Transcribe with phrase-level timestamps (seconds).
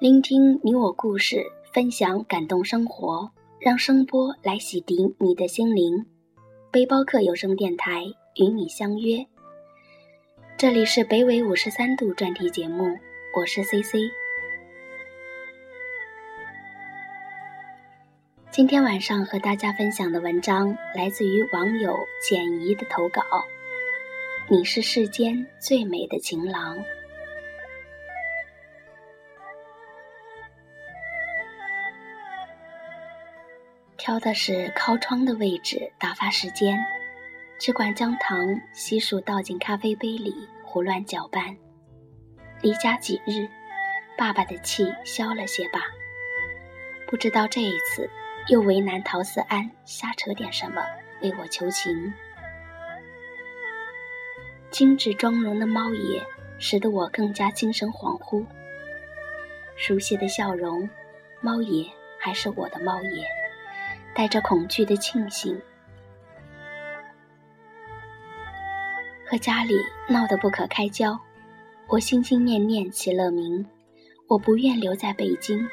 [0.00, 6.06] 聆听你我故事，分享感动生活，让声波来洗涤你的心灵。
[6.70, 8.04] 背包客有声电台
[8.36, 9.26] 与你相约，
[10.56, 12.96] 这里是北纬五十三度专题节目，
[13.34, 13.98] 我是 C C。
[18.52, 23.20] 今天晚上和大家分享的文章来自于网友简怡的投稿。
[24.48, 26.78] 你是世间最美的情郎。
[34.08, 36.82] 挑的是靠窗的位置打发时间，
[37.58, 41.54] 只管将糖悉数倒进咖啡杯里胡乱搅拌。
[42.62, 43.46] 离家几日，
[44.16, 45.80] 爸爸的气消了些吧？
[47.06, 48.08] 不知道这一次
[48.46, 50.82] 又为难陶思安瞎扯点什么
[51.20, 52.14] 为我求情。
[54.70, 56.24] 精致妆容的猫爷
[56.58, 58.42] 使得我更加精神恍惚。
[59.76, 60.88] 熟悉的笑容，
[61.42, 61.86] 猫爷
[62.18, 63.28] 还是我的猫爷。
[64.18, 65.56] 带着恐惧的庆幸，
[69.24, 69.76] 和家里
[70.08, 71.16] 闹得不可开交。
[71.86, 73.64] 我心心念念齐乐明，
[74.26, 75.64] 我不愿留在北京，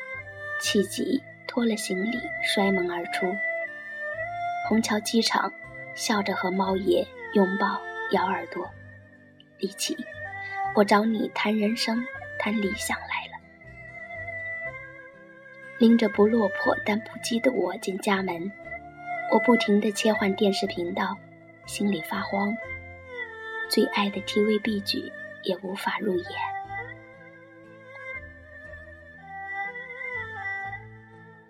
[0.62, 3.26] 气急拖了行李摔门而出。
[4.70, 5.52] 虹桥机场，
[5.96, 8.70] 笑着和猫爷拥抱咬耳朵。
[9.58, 9.98] 李琦，
[10.76, 12.06] 我找你谈人生，
[12.38, 13.35] 谈理想来了。
[15.78, 18.52] 拎着不落魄但不羁的我进家门，
[19.32, 21.18] 我不停地切换电视频道，
[21.66, 22.56] 心里发慌。
[23.70, 25.12] 最爱的 TVB 剧
[25.44, 26.26] 也无法入眼。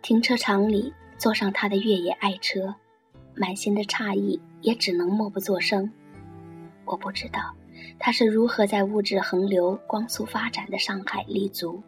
[0.02, 2.74] 停车场里坐上他的越野爱车，
[3.36, 5.92] 满心的诧异也只能默不作声。
[6.86, 7.42] 我不知道
[8.00, 11.84] 他是如何在物质横流、光速发展的上海立足。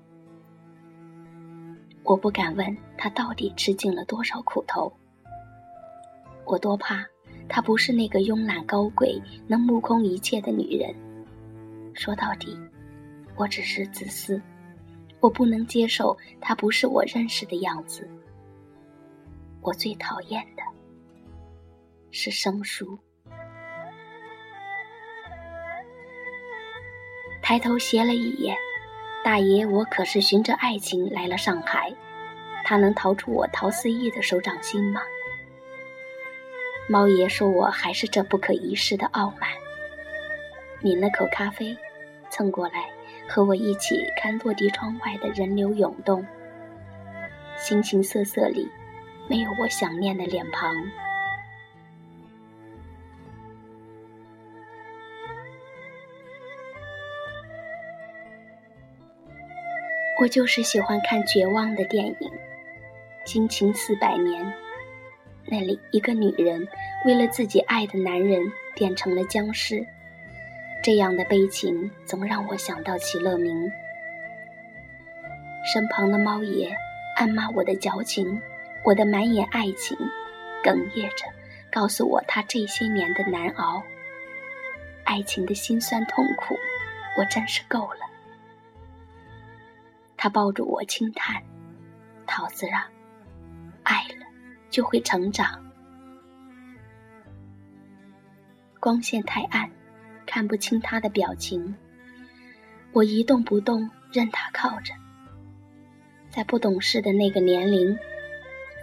[2.08, 4.90] 我不敢问他到底吃尽了多少苦头，
[6.45, 7.06] 我多怕
[7.50, 10.96] 她不是那个慵懒高贵、能目空一切的女人。
[11.94, 12.58] 说到底，
[13.36, 14.42] 我只是自私，
[15.20, 18.10] 我不能接受她不是我认识的样子。
[19.60, 20.64] 我最讨厌的
[22.10, 22.98] 是生疏。
[27.42, 28.56] 抬头斜了一眼。
[29.27, 31.93] 大爷，我可是循着爱情来了上海，
[32.64, 35.02] 他能逃出我陶思义的手掌心吗？
[36.88, 39.49] 猫爷说我还是这不可一世的傲慢。
[40.82, 41.77] 抿了口咖啡，
[42.30, 42.89] 蹭过来
[43.27, 46.26] 和我一起看落地窗外的人流涌动。
[47.58, 48.71] 形形色色里，
[49.27, 50.73] 没有我想念的脸庞。
[60.20, 62.16] 我就是喜欢看绝望的电影，
[63.23, 64.44] 《惊情四百年》，
[65.45, 66.67] 那里一个女人
[67.05, 69.86] 为了自己爱的男人变成了僵尸，
[70.83, 73.72] 这样的悲情总让我想到齐乐明。
[75.72, 76.76] 身旁的猫爷
[77.16, 78.42] 暗骂我的矫情，
[78.84, 79.95] 我的满眼爱情，
[80.64, 81.28] 哽咽着
[81.72, 83.84] 告诉我他这些年的难熬，
[85.04, 86.58] 爱情的辛酸痛苦，
[87.20, 88.07] 我真是够了。
[90.17, 91.42] 他抱住我轻叹
[92.26, 92.89] ：“桃子啊，
[93.83, 94.26] 爱了
[94.70, 95.64] 就会成长。”
[98.80, 99.70] 光线太暗，
[100.26, 101.76] 看不清他的表情。
[102.94, 104.94] 我一动不动，任他靠着。
[106.30, 107.98] 在不懂事的那个年龄，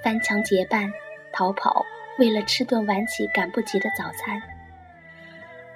[0.02, 0.92] 翻墙结伴
[1.32, 1.84] 逃跑，
[2.18, 4.40] 为了吃顿晚起赶不及的早餐，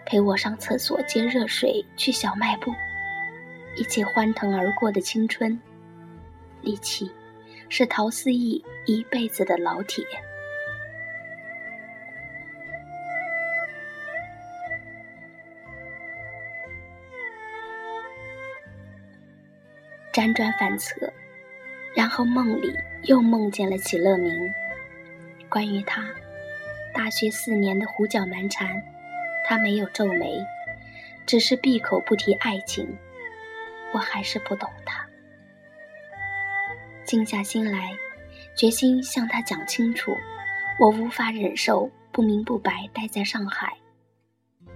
[0.05, 2.73] 陪我上厕所接热水，去小卖部。
[3.79, 5.57] 一起欢腾而过的青春，
[6.63, 7.09] 李琦
[7.69, 10.05] 是陶思义一辈子的老铁。
[20.13, 21.13] 辗转反侧，
[21.95, 22.75] 然后梦里
[23.05, 24.33] 又梦见了齐乐明。
[25.49, 26.05] 关于他，
[26.93, 28.83] 大学四年的胡搅蛮缠，
[29.47, 30.45] 他没有皱眉，
[31.25, 32.99] 只是闭口不提爱情。
[33.95, 35.07] 我还是不懂他，
[37.05, 37.91] 静下心来，
[38.55, 40.13] 决心向他讲清楚，
[40.79, 43.77] 我无法忍受不明不白待在上海，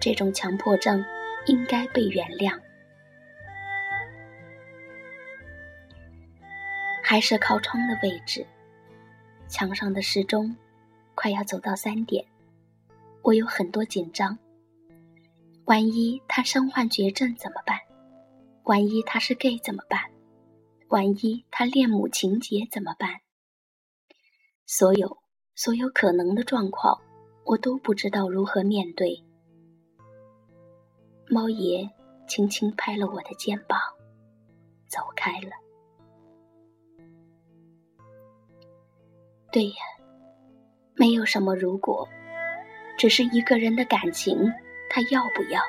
[0.01, 1.05] 这种强迫症
[1.47, 2.59] 应该被原谅。
[7.03, 8.47] 还是靠窗的位置，
[9.47, 10.57] 墙上的时钟
[11.15, 12.25] 快要走到三点，
[13.21, 14.39] 我有很多紧张，
[15.67, 17.79] 万一他身患绝症怎么办？
[18.65, 20.01] 万一他是 gay 怎么办？
[20.89, 23.21] 万一他恋母情节怎么办？
[24.67, 25.19] 所有
[25.55, 27.01] 所有可能的状况，
[27.45, 29.25] 我都不知道如何面对。
[31.29, 31.91] 猫爷
[32.29, 33.79] 轻轻拍了我的肩膀，
[34.87, 35.51] 走开了。
[39.51, 39.77] 对呀，
[40.95, 42.09] 没有什么如果，
[42.97, 44.37] 只是一个人的感情，
[44.89, 45.61] 他要不要？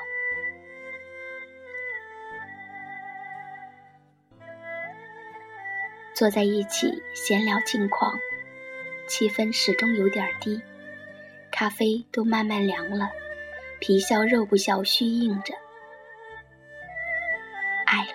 [6.14, 8.16] 坐在一起闲聊近况，
[9.08, 10.62] 气氛始终有点低，
[11.50, 13.10] 咖啡都慢慢凉了，
[13.80, 15.52] 皮笑肉不笑虚应着。
[17.84, 18.12] 爱了，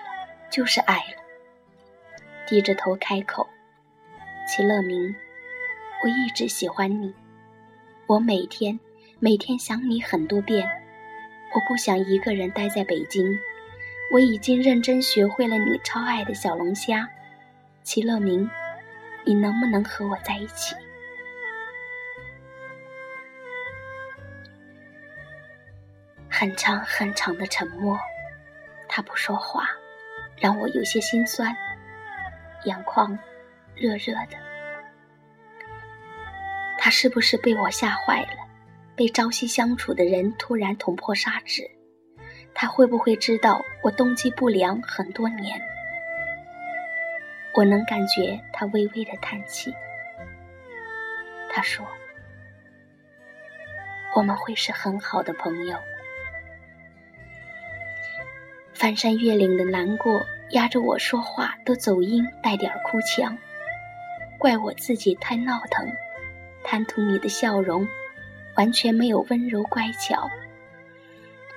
[0.50, 1.22] 就是爱了。
[2.46, 3.46] 低着头开口，
[4.48, 5.14] 齐乐明。
[6.02, 7.14] 我一直喜欢你，
[8.06, 8.80] 我每天
[9.18, 10.66] 每天想你很多遍。
[11.54, 13.38] 我不想一个人待在北京，
[14.10, 17.06] 我已经认真学会了你超爱的小龙虾。
[17.92, 18.48] 齐乐明，
[19.24, 20.76] 你能不能和我在一起？
[26.28, 27.98] 很长很长的沉默，
[28.88, 29.68] 他不说话，
[30.36, 31.52] 让我有些心酸，
[32.62, 33.18] 眼眶
[33.74, 34.38] 热热的。
[36.78, 38.48] 他是不是被我吓坏了？
[38.94, 41.68] 被朝夕相处的人突然捅破砂纸，
[42.54, 45.60] 他会不会知道我冬季不良很多年？
[47.54, 49.74] 我能感觉他微微的叹气。
[51.50, 51.86] 他说
[54.14, 55.76] ：“我们会是很好的朋友。”
[58.72, 63.36] 翻山越岭的难过压着我说话都走音，带点哭腔，
[64.38, 65.86] 怪我自己太闹腾。
[66.62, 67.86] 贪图你的笑容，
[68.56, 70.30] 完全没有温柔乖巧。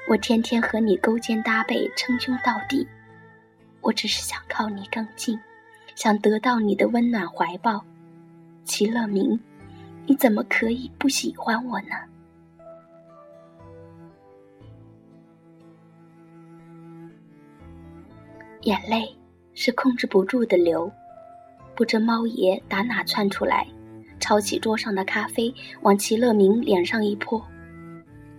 [0.08, 2.86] 我天天和你勾肩搭背，称兄道弟，
[3.80, 5.40] 我只是想靠你更近，
[5.96, 7.84] 想得到你的温暖怀抱。
[8.66, 9.40] 齐乐明，
[10.06, 11.90] 你怎么可以不喜欢我呢？
[18.62, 19.14] 眼泪
[19.54, 20.90] 是控制不住的流，
[21.76, 23.68] 不知猫爷打哪窜出来。
[24.20, 27.46] 抄起桌上的咖啡，往齐乐明脸上一泼，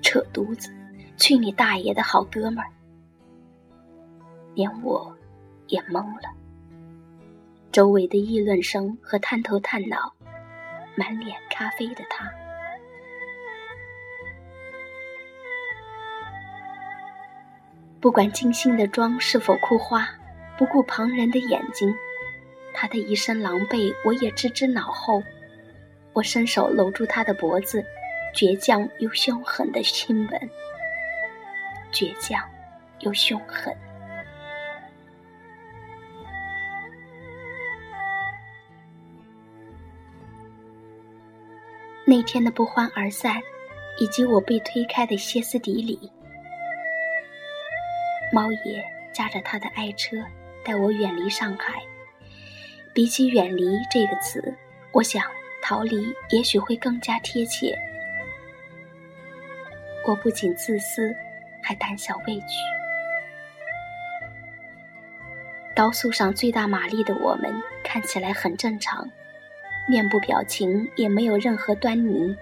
[0.01, 0.71] 扯犊子！
[1.19, 2.71] 去你大爷的好哥们儿！
[4.55, 5.15] 连我
[5.69, 6.33] 也懵了。
[7.75, 10.15] 周围的议论声和探头探脑，
[10.94, 12.32] 满脸咖啡的他，
[18.00, 20.09] 不管精心的妆是否哭花，
[20.56, 21.93] 不顾旁人的眼睛，
[22.73, 25.20] 他的一身狼狈，我也置之脑后。
[26.12, 27.85] 我伸手搂住他的脖子，
[28.32, 30.50] 倔强又凶狠的亲吻。
[31.91, 32.41] 倔强
[33.00, 33.77] 又凶狠。
[42.06, 43.41] 那天的不欢而散，
[43.99, 46.11] 以及我被推开的歇斯底里，
[48.33, 50.17] 猫爷驾着他的爱车
[50.65, 51.83] 带我远离上海。
[52.93, 54.55] 比起远离这个词，
[54.93, 55.23] 我想。
[55.67, 57.75] 逃离也许会更加贴切。
[60.06, 61.11] 我不仅自私，
[61.62, 62.59] 还胆小畏惧。
[65.75, 67.51] 高速上最大马力的我们
[67.82, 69.11] 看起来很正常，
[69.88, 72.34] 面部表情也没有任何端倪。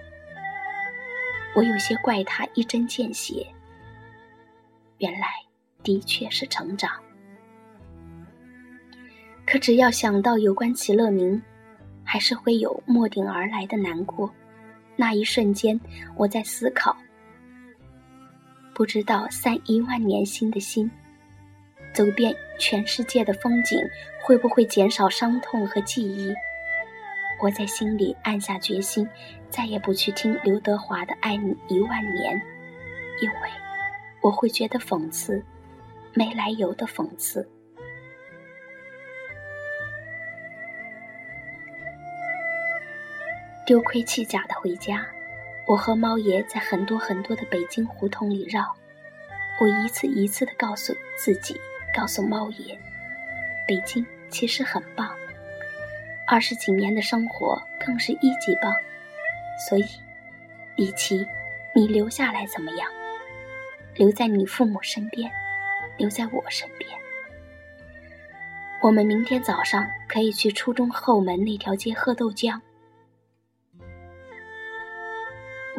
[1.55, 3.45] 我有些怪他一针见血。
[4.97, 5.27] 原来
[5.83, 6.91] 的确是成长。
[9.45, 11.41] 可只要想到有关齐乐明。
[12.05, 14.29] 还是会有莫顶而来的难过。
[14.97, 15.79] 那一瞬间，
[16.17, 16.95] 我在思考：
[18.73, 20.91] 不知道散一万年心的心，
[21.93, 23.79] 走遍全世界的风景，
[24.21, 26.35] 会不会减少伤痛和记忆？
[27.43, 29.05] 我在心里暗下决心，
[29.49, 32.37] 再也不去听刘德华的《爱你一万年》，
[33.21, 33.49] 因为
[34.21, 35.43] 我会觉得讽刺，
[36.13, 37.45] 没来由的讽刺。
[43.65, 45.05] 丢盔弃甲的回家，
[45.67, 48.73] 我和猫爷在很多很多的北京胡同里绕。
[49.59, 51.59] 我一次一次的告诉自己，
[51.93, 52.79] 告诉猫爷，
[53.67, 55.13] 北京其实很棒，
[56.27, 58.73] 二十几年的生活更是一级棒。
[59.69, 59.85] 所以，
[60.75, 61.25] 李琦，
[61.75, 62.89] 你留下来怎么样？
[63.95, 65.31] 留在你父母身边，
[65.97, 66.89] 留在我身边。
[68.81, 72.59] 我们明天早上可以去初中后门那条街喝豆浆。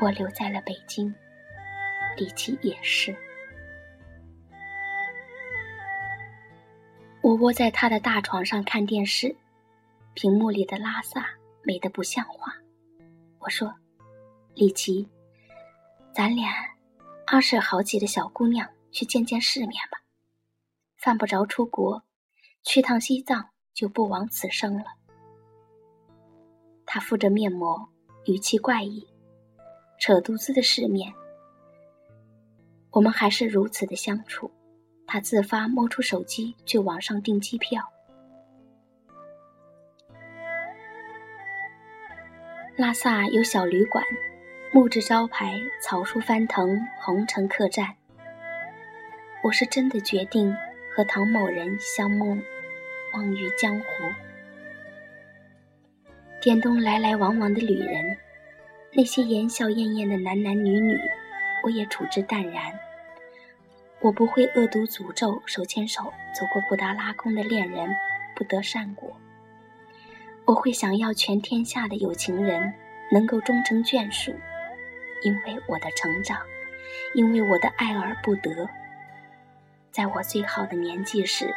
[0.00, 1.12] 我留在了北京，
[2.16, 3.14] 李琦也是。
[7.20, 9.34] 我窝在他的大床上看电视，
[10.14, 11.26] 屏幕里的拉萨
[11.62, 12.54] 美得不像话。
[13.40, 13.74] 我说
[14.54, 15.08] ：“李琦，
[16.14, 16.52] 咱俩
[17.26, 19.98] 二十好几的小姑娘去见见世面吧，
[20.96, 22.02] 犯不着出国，
[22.62, 24.84] 去趟西藏就不枉此生了。”
[26.86, 27.88] 他敷着面膜，
[28.26, 29.06] 语气怪异，
[29.98, 31.12] 扯犊子的世面。
[32.90, 34.50] 我们还是如此的相处。
[35.06, 37.82] 他自发摸出手机，去网上订机票。
[42.76, 44.04] 拉萨有小旅馆，
[44.72, 47.94] 木质招牌，草树翻腾，红尘客栈。
[49.44, 50.52] 我是真的决定
[50.92, 52.42] 和唐某人相梦，
[53.12, 53.84] 望于江湖。
[56.42, 58.16] 点东来来往往的旅人，
[58.92, 60.98] 那些言笑晏晏的男男女女，
[61.62, 62.76] 我也处之淡然。
[64.00, 67.88] 我不会恶毒诅咒手牵手走过布达拉宫的恋人
[68.34, 69.16] 不得善果。
[70.46, 72.72] 我会想要全天下的有情人
[73.10, 74.34] 能够终成眷属，
[75.22, 76.38] 因为我的成长，
[77.14, 78.68] 因为我的爱而不得。
[79.90, 81.54] 在我最好的年纪时，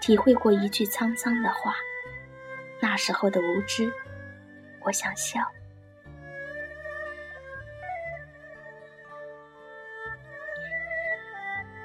[0.00, 1.74] 体会过一句沧桑的话，
[2.80, 3.92] 那时候的无知，
[4.84, 5.40] 我想笑。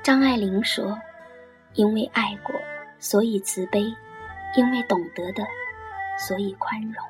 [0.02, 0.98] 张爱玲说
[1.74, 2.56] ：“因为爱过，
[3.00, 3.82] 所以慈悲；
[4.56, 5.44] 因为懂得的，
[6.18, 7.06] 所以宽容。”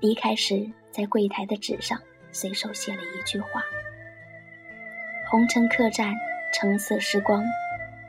[0.00, 3.62] 离开时，在柜台的纸上随手写了一句话
[5.30, 6.14] ：“红尘客栈，
[6.52, 7.42] 橙色时光，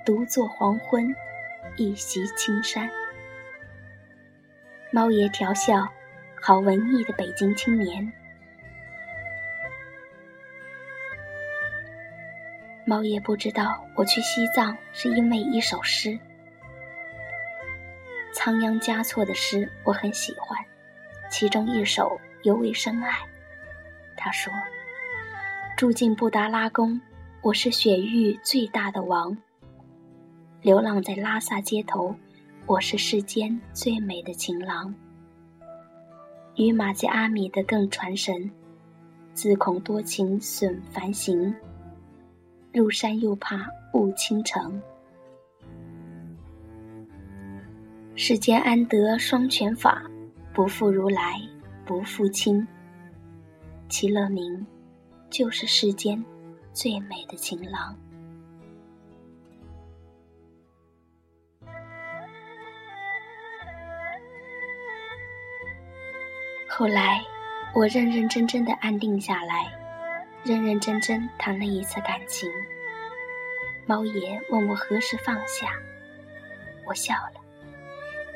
[0.05, 1.15] 独坐黄昏，
[1.77, 2.89] 一袭青衫。”
[4.91, 5.87] 猫爷调笑
[6.41, 8.11] ：“好文艺的北京青年。”
[12.85, 16.17] 猫爷不知道我去西藏是因为一首诗，
[18.37, 20.55] 仓央嘉措的诗我很喜欢，
[21.27, 23.11] 其中一首尤为深爱。
[24.15, 24.53] 他说
[25.75, 27.01] ：“住进布达拉宫，
[27.41, 29.35] 我是雪域最大的王；
[30.61, 32.15] 流浪在拉萨街头，
[32.67, 34.93] 我是世间最美的情郎。
[36.57, 38.51] 与玛吉阿米的更传神，
[39.33, 41.53] 自恐多情损繁行。”
[42.71, 44.79] 入山又怕误倾城，
[48.19, 50.01] 世间安得双全法？
[50.51, 51.39] 不负如来
[51.85, 52.67] 不负卿。
[53.89, 54.65] 其乐明，
[55.29, 56.25] 就是世间
[56.73, 57.95] 最美的情郎。
[66.67, 67.23] 后来，
[67.75, 69.71] 我认认真真的安定下来。
[70.43, 72.49] 认认真真谈了一次感情，
[73.85, 75.73] 猫爷问我何时放下，
[76.87, 77.36] 我笑了。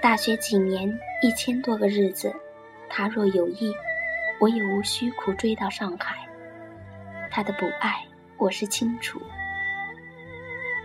[0.01, 2.33] 大学几年，一千多个日子，
[2.89, 3.71] 他若有意，
[4.39, 6.27] 我也无需苦追到上海。
[7.29, 8.03] 他的不爱，
[8.37, 9.21] 我是清楚。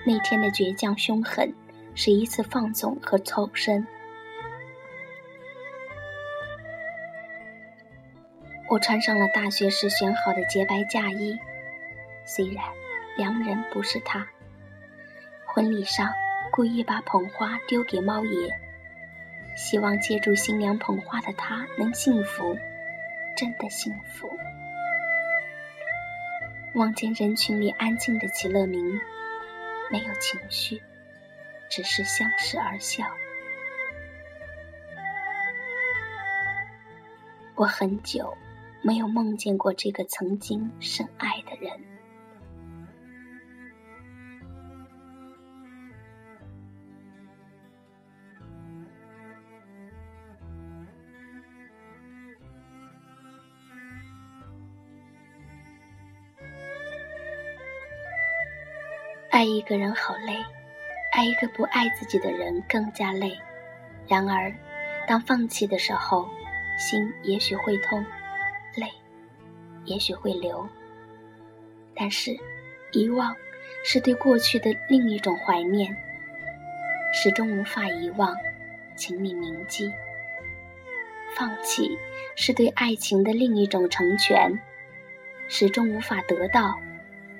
[0.05, 1.51] 那天的倔强凶狠，
[1.95, 3.87] 是一次放纵和抽身。
[8.69, 11.39] 我穿上了大学时选好的洁白嫁衣，
[12.27, 12.63] 虽然
[13.17, 14.27] 良人不是他。
[15.47, 16.13] 婚礼上
[16.53, 18.61] 故意把捧花丢给猫爷，
[19.57, 22.57] 希望借助新娘捧花的他能幸福，
[23.37, 24.31] 真的幸福。
[26.75, 29.01] 望见人群里安静的齐乐明，
[29.91, 30.81] 没有情绪，
[31.69, 33.05] 只是相视而笑。
[37.55, 38.37] 我很久。
[38.83, 41.73] 没有梦见过这个曾经深爱的人。
[59.37, 60.43] 爱一个人好累，
[61.13, 63.39] 爱一个不爱自己的人更加累。
[64.09, 64.51] 然而，
[65.07, 66.27] 当放弃的时候，
[66.79, 68.03] 心也许会痛。
[68.77, 68.91] 泪，
[69.85, 70.67] 也许会流，
[71.95, 72.35] 但是，
[72.93, 73.37] 遗忘
[73.85, 75.95] 是对过去的另一种怀念，
[77.13, 78.35] 始终无法遗忘，
[78.97, 79.93] 请你铭记。
[81.37, 81.91] 放弃
[82.37, 84.59] 是对爱情的另一种成全，
[85.47, 86.81] 始终无法得到，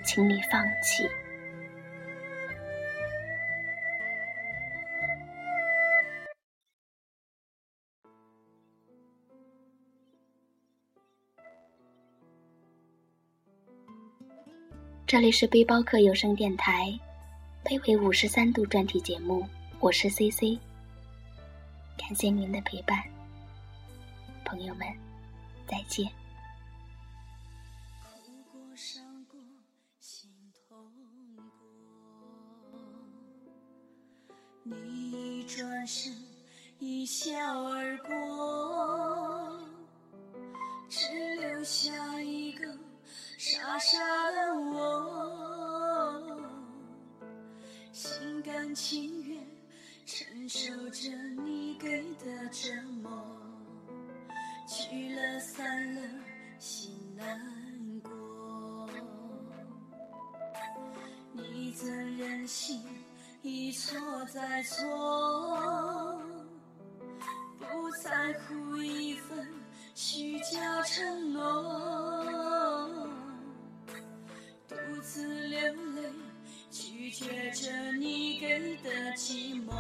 [0.05, 1.09] 请你放弃。
[15.17, 16.93] 这里是背包客有声电台，
[17.65, 19.49] 卑微五十三度专题节目，
[19.81, 20.59] 我是 C C，
[21.97, 23.03] 感谢您的陪伴，
[24.45, 24.87] 朋友们，
[25.67, 26.07] 再见。
[34.65, 36.13] 你转身，
[36.79, 37.33] 一笑
[37.63, 39.59] 而过，
[40.91, 42.79] 只留下一个
[43.39, 43.99] 傻傻
[44.33, 44.81] 的我，
[47.93, 49.41] 心甘情愿
[50.07, 51.11] 承受着
[51.45, 52.71] 你给的折
[53.03, 53.11] 磨，
[54.67, 56.01] 聚了散了
[56.59, 58.89] 心难过，
[61.33, 62.83] 你怎忍心？
[63.43, 63.97] 一错
[64.35, 66.21] 再错，
[67.59, 69.49] 不在乎一份
[69.95, 72.16] 虚假承诺，
[75.07, 75.61] 次流
[75.95, 76.03] 泪，
[76.69, 79.71] 拒绝着你给的寂寞，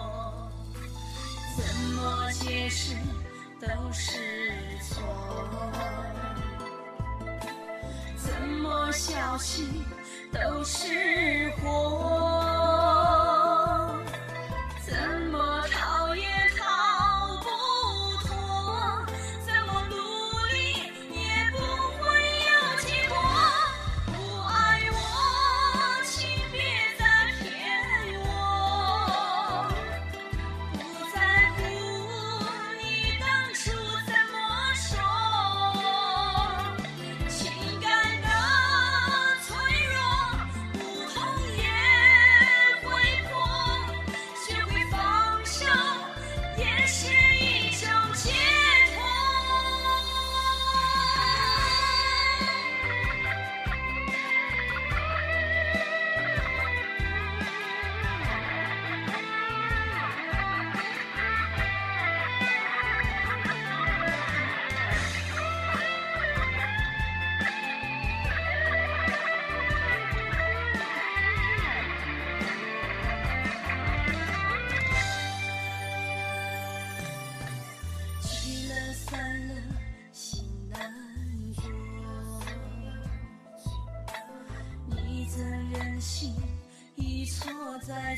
[1.57, 1.65] 怎
[1.97, 2.95] 么解释
[3.61, 4.13] 都是
[4.89, 5.03] 错，
[8.17, 9.67] 怎么消息
[10.33, 12.46] 都是祸。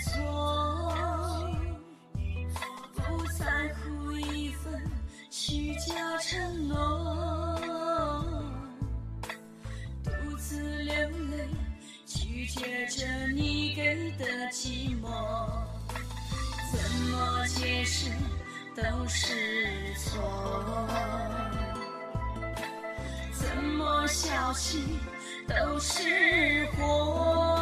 [0.09, 0.19] 错，
[2.95, 3.01] 不
[3.39, 3.45] 在
[3.75, 4.83] 乎一份
[5.31, 7.61] 虚假承诺，
[10.03, 10.95] 独自流
[11.31, 11.49] 泪，
[12.07, 15.09] 拒绝着你给的寂寞，
[16.73, 16.79] 怎
[17.11, 18.11] 么解释
[18.75, 19.35] 都是
[19.97, 20.89] 错，
[23.33, 24.99] 怎么消息
[25.47, 27.58] 都是祸。